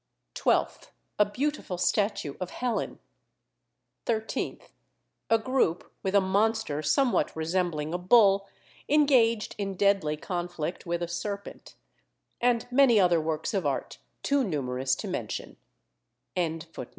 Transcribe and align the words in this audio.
12th. 0.33 0.89
A 1.19 1.25
beautiful 1.25 1.77
statue 1.77 2.33
of 2.39 2.49
Helen. 2.49 2.97
13th. 4.07 4.69
A 5.29 5.37
group, 5.37 5.91
with 6.01 6.15
a 6.15 6.19
monster 6.19 6.81
somewhat 6.81 7.31
resembling 7.35 7.93
a 7.93 7.99
bull, 7.99 8.49
engaged 8.89 9.53
in 9.59 9.75
deadly 9.75 10.17
conflict 10.17 10.87
with 10.87 11.03
a 11.03 11.07
serpent; 11.07 11.75
and 12.41 12.65
many 12.71 12.99
other 12.99 13.21
works 13.21 13.53
of 13.53 13.63
art, 13.67 13.99
too 14.23 14.43
numerous 14.43 14.95
to 14.95 15.07
mention. 15.07 15.57